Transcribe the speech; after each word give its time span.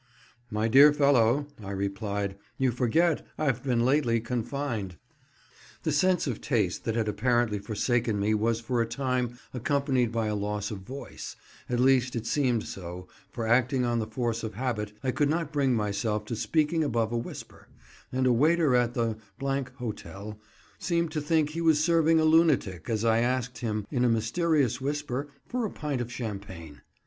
"My 0.49 0.67
dear 0.67 0.91
fellow," 0.91 1.45
I 1.63 1.69
replied, 1.69 2.35
"you 2.57 2.71
forget 2.71 3.23
I've 3.37 3.61
been 3.61 3.85
lately 3.85 4.19
confined." 4.19 4.97
The 5.83 5.91
sense 5.91 6.25
of 6.25 6.41
taste 6.41 6.85
that 6.85 6.95
had 6.95 7.07
apparently 7.07 7.59
forsaken 7.59 8.19
me 8.19 8.33
was 8.33 8.59
for 8.59 8.81
a 8.81 8.87
time 8.87 9.37
accompanied 9.53 10.11
by 10.11 10.25
a 10.25 10.33
loss 10.33 10.71
of 10.71 10.79
voice; 10.79 11.35
at 11.69 11.79
least 11.79 12.15
it 12.15 12.25
seemed 12.25 12.63
so, 12.63 13.09
for 13.29 13.45
acting 13.45 13.85
on 13.85 13.99
the 13.99 14.07
force 14.07 14.41
of 14.43 14.55
habit, 14.55 14.91
I 15.03 15.11
could 15.11 15.29
not 15.29 15.53
bring 15.53 15.75
myself 15.75 16.25
to 16.25 16.35
speaking 16.35 16.83
above 16.83 17.11
a 17.11 17.17
whisper; 17.19 17.67
and 18.11 18.25
a 18.25 18.33
waiter 18.33 18.73
at 18.73 18.95
the— 18.95 19.17
Hotel 19.77 20.39
seemed 20.79 21.11
to 21.11 21.21
think 21.21 21.51
he 21.51 21.61
was 21.61 21.79
serving 21.83 22.19
a 22.19 22.25
lunatic 22.25 22.89
as 22.89 23.05
I 23.05 23.19
asked 23.19 23.59
him 23.59 23.85
in 23.91 24.03
a 24.03 24.09
mysterious 24.09 24.81
whisper 24.81 25.27
for 25.45 25.63
a 25.63 25.69
pint 25.69 26.01
of 26.01 26.11
champagne. 26.11 26.81